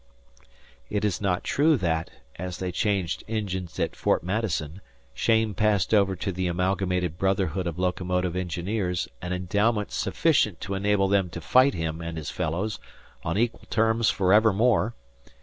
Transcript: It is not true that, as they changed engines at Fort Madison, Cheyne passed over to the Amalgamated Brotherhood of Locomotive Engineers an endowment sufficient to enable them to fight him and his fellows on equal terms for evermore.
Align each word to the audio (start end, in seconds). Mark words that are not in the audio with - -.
It 0.89 1.05
is 1.05 1.21
not 1.21 1.43
true 1.43 1.77
that, 1.77 2.09
as 2.37 2.57
they 2.57 2.71
changed 2.71 3.23
engines 3.27 3.79
at 3.79 3.95
Fort 3.95 4.23
Madison, 4.23 4.81
Cheyne 5.13 5.53
passed 5.53 5.93
over 5.93 6.15
to 6.15 6.31
the 6.31 6.47
Amalgamated 6.47 7.19
Brotherhood 7.19 7.67
of 7.67 7.77
Locomotive 7.77 8.35
Engineers 8.35 9.07
an 9.21 9.31
endowment 9.31 9.91
sufficient 9.91 10.59
to 10.61 10.73
enable 10.73 11.07
them 11.07 11.29
to 11.29 11.39
fight 11.39 11.75
him 11.75 12.01
and 12.01 12.17
his 12.17 12.31
fellows 12.31 12.79
on 13.21 13.37
equal 13.37 13.67
terms 13.69 14.09
for 14.09 14.33
evermore. 14.33 14.95